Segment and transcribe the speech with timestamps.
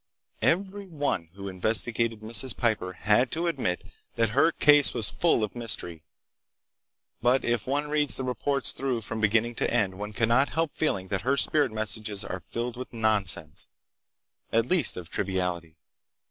[0.41, 2.57] Every one who investigated Mrs.
[2.57, 3.83] Piper had to admit
[4.15, 6.01] that her case was full of mystery.
[7.21, 11.09] But if one reads the reports through from beginning to end one cannot help feeling
[11.09, 13.67] that her spirit messages are filled with nonsense,
[14.51, 15.77] at least of triviality.